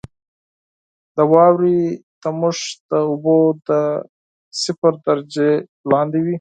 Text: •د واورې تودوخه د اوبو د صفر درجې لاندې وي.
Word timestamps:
•د 1.15 1.17
واورې 1.31 1.79
تودوخه 2.21 2.69
د 2.89 2.91
اوبو 3.09 3.37
د 3.67 3.69
صفر 4.61 4.93
درجې 5.07 5.51
لاندې 5.91 6.19
وي. 6.25 6.29